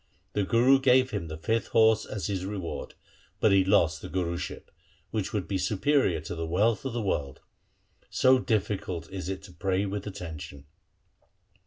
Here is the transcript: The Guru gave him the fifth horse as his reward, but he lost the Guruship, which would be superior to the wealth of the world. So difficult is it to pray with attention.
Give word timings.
The 0.33 0.43
Guru 0.43 0.79
gave 0.79 1.11
him 1.11 1.27
the 1.27 1.37
fifth 1.37 1.67
horse 1.67 2.05
as 2.07 2.25
his 2.25 2.43
reward, 2.43 2.95
but 3.39 3.51
he 3.51 3.63
lost 3.63 4.01
the 4.01 4.09
Guruship, 4.09 4.71
which 5.11 5.31
would 5.31 5.47
be 5.47 5.59
superior 5.59 6.19
to 6.21 6.33
the 6.33 6.47
wealth 6.47 6.85
of 6.85 6.93
the 6.93 7.03
world. 7.03 7.41
So 8.09 8.39
difficult 8.39 9.11
is 9.11 9.29
it 9.29 9.43
to 9.43 9.51
pray 9.53 9.85
with 9.85 10.07
attention. 10.07 10.65